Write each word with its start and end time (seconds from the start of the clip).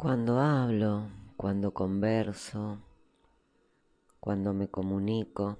Cuando 0.00 0.38
hablo, 0.38 1.08
cuando 1.36 1.74
converso, 1.74 2.78
cuando 4.20 4.54
me 4.54 4.68
comunico, 4.68 5.58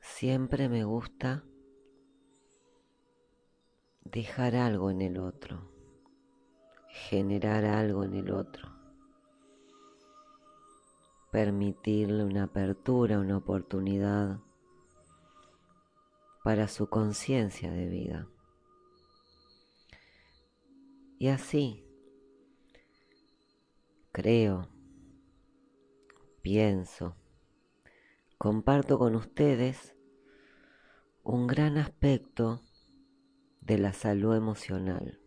siempre 0.00 0.68
me 0.68 0.82
gusta 0.82 1.44
dejar 4.02 4.56
algo 4.56 4.90
en 4.90 5.00
el 5.00 5.16
otro, 5.16 5.60
generar 6.88 7.64
algo 7.66 8.02
en 8.02 8.14
el 8.14 8.32
otro, 8.32 8.72
permitirle 11.30 12.24
una 12.24 12.42
apertura, 12.42 13.20
una 13.20 13.36
oportunidad 13.36 14.40
para 16.42 16.66
su 16.66 16.88
conciencia 16.88 17.70
de 17.70 17.86
vida. 17.86 18.26
Y 21.20 21.26
así, 21.28 21.84
creo, 24.12 24.68
pienso, 26.42 27.16
comparto 28.38 29.00
con 29.00 29.16
ustedes 29.16 29.96
un 31.24 31.48
gran 31.48 31.76
aspecto 31.76 32.62
de 33.60 33.78
la 33.78 33.92
salud 33.92 34.36
emocional. 34.36 35.20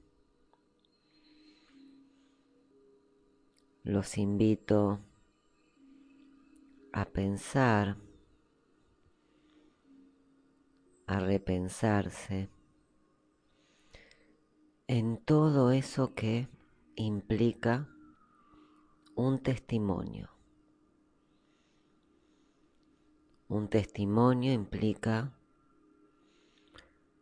Los 3.84 4.18
invito 4.18 5.02
a 6.94 7.04
pensar, 7.04 7.98
a 11.06 11.20
repensarse 11.20 12.50
en 14.92 15.16
todo 15.16 15.72
eso 15.72 16.14
que 16.16 16.50
implica 16.98 17.88
un 19.16 19.40
testimonio. 19.40 20.30
Un 23.48 23.70
testimonio 23.70 24.52
implica 24.52 25.32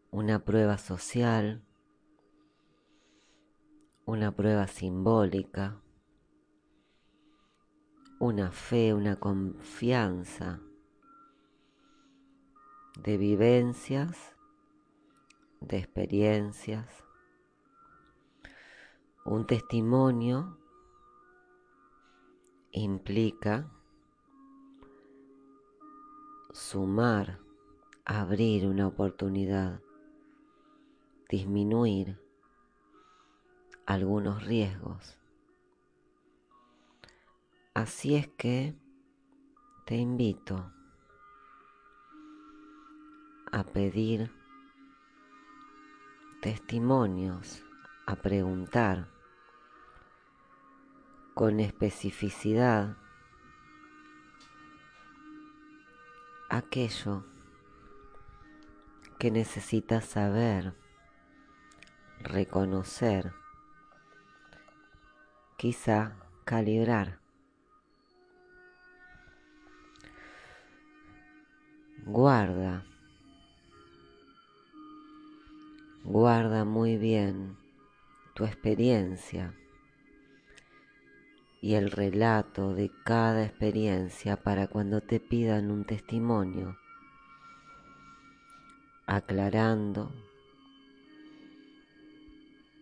una 0.09 0.39
prueba 0.39 0.80
social, 0.80 1.61
una 4.08 4.36
prueba 4.36 4.66
simbólica, 4.66 5.80
una 8.17 8.52
fe, 8.52 8.95
una 8.95 9.17
confianza 9.17 10.59
de 13.04 13.17
vivencias, 13.17 14.36
de 15.61 15.78
experiencias 15.78 17.09
un 19.25 19.45
testimonio 19.45 20.58
implica 22.71 23.70
sumar, 26.52 27.39
abrir 28.05 28.66
una 28.66 28.88
oportunidad, 28.88 29.82
disminuir 31.30 32.20
algunos 33.86 34.45
riesgos. 34.45 35.17
Así 37.73 38.15
es 38.15 38.27
que 38.30 38.76
te 39.86 39.95
invito 39.95 40.71
a 43.52 43.64
pedir 43.64 44.32
testimonios, 46.42 47.64
a 48.09 48.15
preguntar 48.15 49.08
con 51.36 51.59
especificidad 51.59 52.97
aquello 56.49 57.23
que 59.20 59.30
necesitas 59.30 60.05
saber, 60.05 60.73
reconocer, 62.20 63.31
quizá 65.55 66.15
calibrar. 66.45 67.20
Guarda, 72.05 72.83
guarda 76.03 76.65
muy 76.65 76.97
bien 76.97 77.58
tu 78.39 78.45
experiencia 78.45 79.54
y 81.60 81.73
el 81.73 81.92
relato 81.92 82.73
de 82.73 82.89
cada 83.04 83.44
experiencia 83.44 84.38
para 84.38 84.67
cuando 84.67 85.02
te 85.02 85.20
pidan 85.20 85.70
un 85.72 85.83
testimonio, 85.83 86.77
aclarando, 89.05 90.14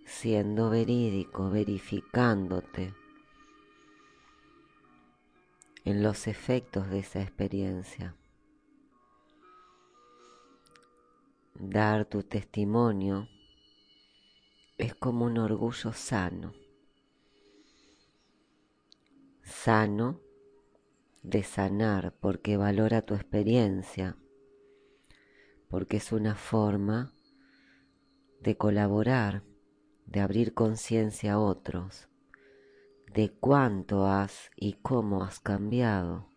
siendo 0.05 0.69
verídico, 0.69 1.49
verificándote 1.49 2.93
en 5.85 6.03
los 6.03 6.27
efectos 6.27 6.87
de 6.91 6.99
esa 6.99 7.23
experiencia. 7.23 8.15
Dar 11.55 12.05
tu 12.05 12.21
testimonio 12.21 13.27
es 14.77 14.93
como 14.95 15.25
un 15.25 15.37
orgullo 15.37 15.93
sano 15.93 16.53
sano 19.47 20.19
de 21.23 21.43
sanar 21.43 22.13
porque 22.19 22.57
valora 22.57 23.01
tu 23.01 23.15
experiencia, 23.15 24.17
porque 25.69 25.97
es 25.97 26.11
una 26.11 26.35
forma 26.35 27.13
de 28.41 28.57
colaborar, 28.57 29.43
de 30.05 30.19
abrir 30.19 30.53
conciencia 30.53 31.33
a 31.33 31.39
otros, 31.39 32.09
de 33.13 33.31
cuánto 33.31 34.05
has 34.05 34.51
y 34.57 34.73
cómo 34.73 35.23
has 35.23 35.39
cambiado, 35.39 36.29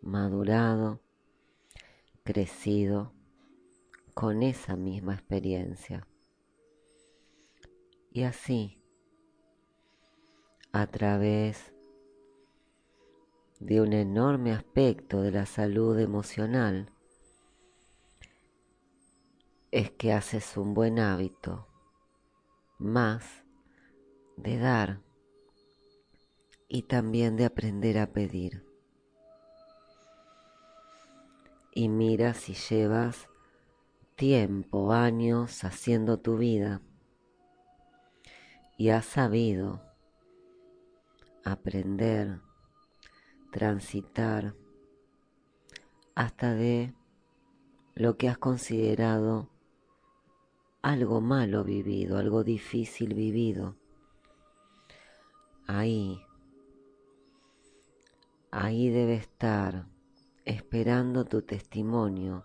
madurado, 0.00 1.02
crecido 2.24 3.12
con 4.14 4.42
esa 4.42 4.74
misma 4.74 5.14
experiencia. 5.14 6.07
Y 8.18 8.24
así, 8.24 8.82
a 10.72 10.88
través 10.88 11.72
de 13.60 13.80
un 13.80 13.92
enorme 13.92 14.52
aspecto 14.52 15.22
de 15.22 15.30
la 15.30 15.46
salud 15.46 15.96
emocional 16.00 16.90
es 19.70 19.92
que 19.92 20.12
haces 20.12 20.56
un 20.56 20.74
buen 20.74 20.98
hábito 20.98 21.68
más 22.80 23.44
de 24.36 24.58
dar 24.58 25.00
y 26.66 26.82
también 26.82 27.36
de 27.36 27.44
aprender 27.44 27.98
a 27.98 28.12
pedir. 28.12 28.66
Y 31.72 31.88
mira 31.88 32.34
si 32.34 32.54
llevas 32.54 33.28
tiempo, 34.16 34.92
años 34.92 35.62
haciendo 35.62 36.18
tu 36.18 36.36
vida 36.36 36.82
y 38.78 38.90
has 38.90 39.04
sabido 39.04 39.82
aprender 41.44 42.40
transitar 43.50 44.54
hasta 46.14 46.54
de 46.54 46.94
lo 47.94 48.16
que 48.16 48.28
has 48.28 48.38
considerado 48.38 49.48
algo 50.80 51.20
malo 51.20 51.64
vivido, 51.64 52.18
algo 52.18 52.44
difícil 52.44 53.14
vivido. 53.14 53.74
Ahí, 55.66 56.24
ahí 58.52 58.90
debe 58.90 59.14
estar 59.14 59.86
esperando 60.44 61.24
tu 61.24 61.42
testimonio 61.42 62.44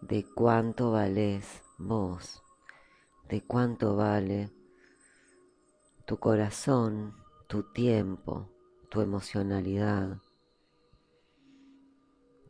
de 0.00 0.24
cuánto 0.34 0.90
vales 0.90 1.62
vos, 1.78 2.42
de 3.28 3.42
cuánto 3.42 3.96
vale 3.96 4.50
tu 6.06 6.18
corazón, 6.18 7.14
tu 7.48 7.64
tiempo, 7.72 8.48
tu 8.90 9.00
emocionalidad, 9.00 10.18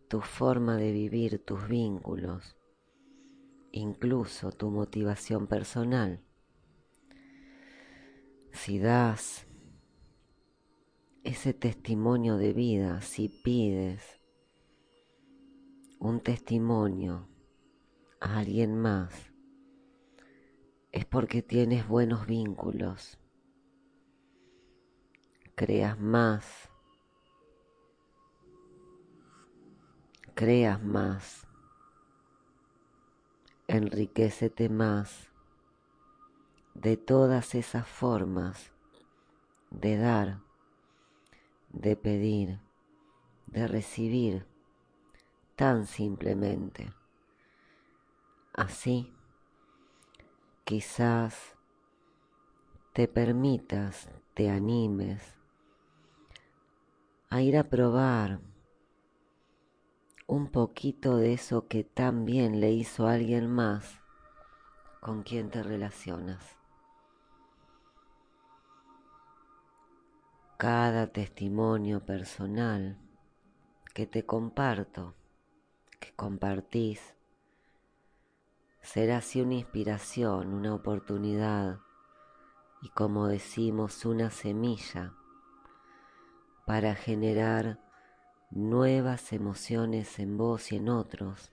tu 0.08 0.20
forma 0.20 0.76
de 0.76 0.92
vivir, 0.92 1.44
tus 1.44 1.66
vínculos, 1.66 2.56
incluso 3.72 4.52
tu 4.52 4.70
motivación 4.70 5.46
personal. 5.46 6.22
Si 8.52 8.78
das 8.78 9.46
ese 11.24 11.54
testimonio 11.54 12.36
de 12.36 12.52
vida, 12.52 13.00
si 13.00 13.28
pides 13.28 14.20
un 15.98 16.20
testimonio 16.20 17.28
a 18.20 18.38
alguien 18.38 18.78
más, 18.78 19.35
es 20.96 21.04
porque 21.04 21.42
tienes 21.42 21.86
buenos 21.86 22.26
vínculos, 22.26 23.18
creas 25.54 26.00
más, 26.00 26.70
creas 30.34 30.82
más, 30.82 31.46
enriquecete 33.68 34.70
más. 34.70 35.28
De 36.72 36.96
todas 36.96 37.54
esas 37.54 37.86
formas 37.86 38.72
de 39.70 39.98
dar, 39.98 40.40
de 41.68 41.96
pedir, 41.96 42.58
de 43.48 43.68
recibir, 43.68 44.46
tan 45.56 45.86
simplemente. 45.86 46.90
Así, 48.54 49.15
quizás 50.66 51.54
te 52.92 53.06
permitas, 53.06 54.08
te 54.34 54.50
animes 54.50 55.22
a 57.30 57.40
ir 57.40 57.56
a 57.56 57.62
probar 57.62 58.40
un 60.26 60.48
poquito 60.50 61.18
de 61.18 61.34
eso 61.34 61.68
que 61.68 61.84
tan 61.84 62.24
bien 62.24 62.58
le 62.58 62.72
hizo 62.72 63.06
a 63.06 63.12
alguien 63.12 63.48
más 63.48 64.00
con 64.98 65.22
quien 65.22 65.50
te 65.50 65.62
relacionas. 65.62 66.56
Cada 70.56 71.06
testimonio 71.12 72.04
personal 72.04 72.98
que 73.94 74.08
te 74.08 74.26
comparto, 74.26 75.14
que 76.00 76.12
compartís, 76.16 77.15
será 78.86 79.16
así 79.16 79.40
una 79.40 79.54
inspiración, 79.54 80.54
una 80.54 80.72
oportunidad 80.72 81.80
y 82.80 82.88
como 82.90 83.26
decimos, 83.26 84.04
una 84.04 84.30
semilla 84.30 85.12
para 86.66 86.94
generar 86.94 87.80
nuevas 88.50 89.32
emociones 89.32 90.20
en 90.20 90.38
vos 90.38 90.70
y 90.70 90.76
en 90.76 90.88
otros. 90.88 91.52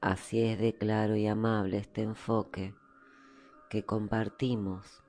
Así 0.00 0.42
es 0.42 0.58
de 0.58 0.76
claro 0.76 1.14
y 1.14 1.28
amable 1.28 1.78
este 1.78 2.02
enfoque 2.02 2.74
que 3.70 3.84
compartimos 3.84 5.04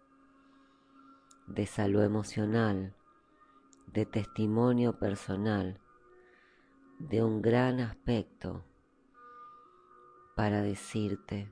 de 1.47 1.65
salud 1.65 2.03
emocional, 2.03 2.93
de 3.87 4.05
testimonio 4.05 4.99
personal, 4.99 5.79
de 6.99 7.23
un 7.23 7.41
gran 7.41 7.79
aspecto 7.79 8.68
para 10.39 10.61
decirte 10.61 11.51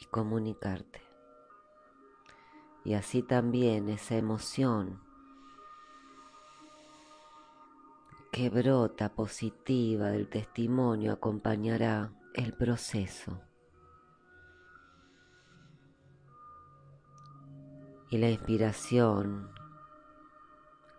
y 0.00 0.06
comunicarte. 0.06 1.02
Y 2.82 2.94
así 2.94 3.22
también 3.22 3.90
esa 3.90 4.16
emoción 4.16 5.02
que 8.32 8.48
brota 8.48 9.10
positiva 9.10 10.06
del 10.06 10.30
testimonio 10.30 11.12
acompañará 11.12 12.10
el 12.32 12.54
proceso. 12.54 13.42
Y 18.08 18.16
la 18.16 18.30
inspiración 18.30 19.50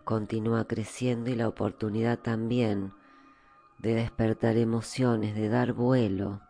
continúa 0.04 0.68
creciendo 0.68 1.30
y 1.30 1.34
la 1.34 1.48
oportunidad 1.48 2.20
también 2.20 2.92
de 3.78 3.96
despertar 3.96 4.56
emociones, 4.56 5.34
de 5.34 5.48
dar 5.48 5.72
vuelo 5.72 6.42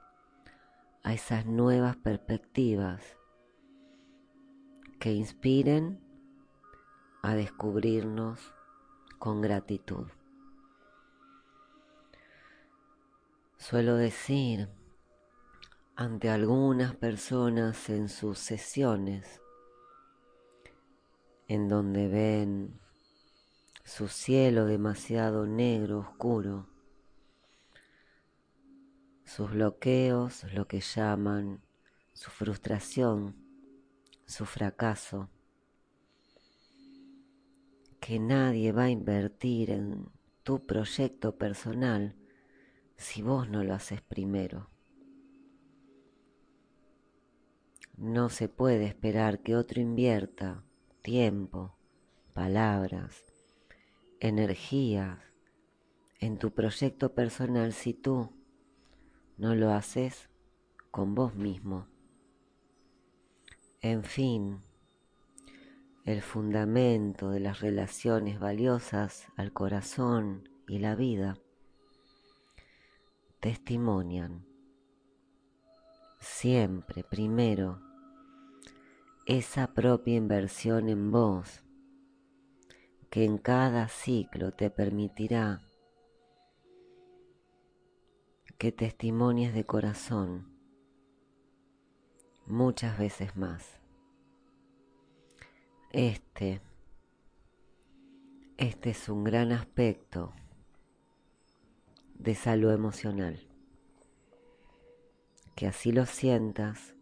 a 1.08 1.14
esas 1.14 1.46
nuevas 1.46 1.96
perspectivas 1.96 3.02
que 5.00 5.14
inspiren 5.14 5.98
a 7.22 7.34
descubrirnos 7.34 8.52
con 9.18 9.40
gratitud. 9.40 10.06
Suelo 13.56 13.96
decir 13.96 14.68
ante 15.96 16.28
algunas 16.28 16.94
personas 16.94 17.88
en 17.88 18.10
sus 18.10 18.38
sesiones 18.38 19.40
en 21.46 21.70
donde 21.70 22.08
ven 22.08 22.78
su 23.82 24.08
cielo 24.08 24.66
demasiado 24.66 25.46
negro, 25.46 26.00
oscuro, 26.00 26.67
sus 29.38 29.52
bloqueos, 29.52 30.42
lo 30.52 30.66
que 30.66 30.80
llaman 30.80 31.62
su 32.12 32.28
frustración, 32.28 33.36
su 34.26 34.46
fracaso, 34.46 35.30
que 38.00 38.18
nadie 38.18 38.72
va 38.72 38.84
a 38.86 38.90
invertir 38.90 39.70
en 39.70 40.10
tu 40.42 40.66
proyecto 40.66 41.38
personal 41.38 42.16
si 42.96 43.22
vos 43.22 43.48
no 43.48 43.62
lo 43.62 43.74
haces 43.74 44.02
primero. 44.02 44.70
No 47.96 48.30
se 48.30 48.48
puede 48.48 48.86
esperar 48.86 49.38
que 49.44 49.54
otro 49.54 49.80
invierta 49.80 50.64
tiempo, 51.00 51.76
palabras, 52.34 53.22
energías 54.18 55.20
en 56.18 56.38
tu 56.38 56.50
proyecto 56.50 57.14
personal 57.14 57.72
si 57.72 57.94
tú 57.94 58.36
no 59.38 59.54
lo 59.54 59.70
haces 59.72 60.28
con 60.90 61.14
vos 61.14 61.34
mismo. 61.34 61.86
En 63.80 64.02
fin, 64.02 64.60
el 66.04 66.22
fundamento 66.22 67.30
de 67.30 67.40
las 67.40 67.60
relaciones 67.60 68.40
valiosas 68.40 69.28
al 69.36 69.52
corazón 69.52 70.48
y 70.66 70.80
la 70.80 70.96
vida 70.96 71.38
testimonian 73.40 74.44
siempre 76.18 77.04
primero 77.04 77.80
esa 79.26 79.68
propia 79.74 80.16
inversión 80.16 80.88
en 80.88 81.12
vos 81.12 81.62
que 83.10 83.24
en 83.24 83.38
cada 83.38 83.88
ciclo 83.88 84.52
te 84.52 84.70
permitirá 84.70 85.62
que 88.58 88.72
testimonies 88.72 89.54
de 89.54 89.64
corazón 89.64 90.48
muchas 92.44 92.98
veces 92.98 93.36
más. 93.36 93.78
Este, 95.92 96.60
este 98.56 98.90
es 98.90 99.08
un 99.08 99.22
gran 99.22 99.52
aspecto 99.52 100.32
de 102.14 102.34
salud 102.34 102.72
emocional. 102.72 103.46
Que 105.54 105.68
así 105.68 105.92
lo 105.92 106.04
sientas, 106.04 106.96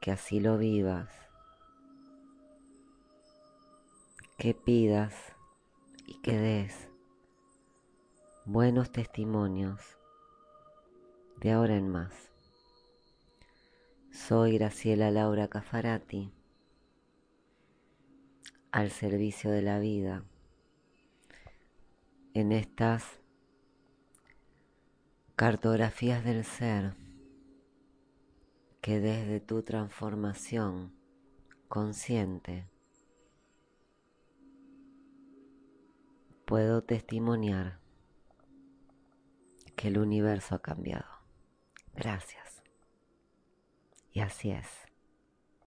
que 0.00 0.10
así 0.10 0.40
lo 0.40 0.58
vivas, 0.58 1.08
que 4.36 4.52
pidas 4.52 5.14
y 6.06 6.20
que 6.22 6.36
des 6.36 6.88
buenos 8.46 8.90
testimonios 8.90 9.98
de 11.40 11.52
ahora 11.52 11.76
en 11.76 11.88
más. 11.88 12.32
Soy 14.10 14.58
Graciela 14.58 15.10
Laura 15.10 15.48
Cafarati, 15.48 16.32
al 18.72 18.90
servicio 18.90 19.50
de 19.50 19.62
la 19.62 19.78
vida, 19.78 20.24
en 22.34 22.52
estas 22.52 23.20
cartografías 25.36 26.24
del 26.24 26.44
ser 26.44 26.94
que 28.80 28.98
desde 28.98 29.40
tu 29.40 29.62
transformación 29.62 30.92
consciente 31.68 32.68
puedo 36.44 36.82
testimoniar 36.82 37.78
que 39.76 39.88
el 39.88 39.98
universo 39.98 40.56
ha 40.56 40.58
cambiado. 40.58 41.17
Gracias. 41.98 42.62
Y 44.12 44.20
así 44.20 44.52
es. 44.52 44.87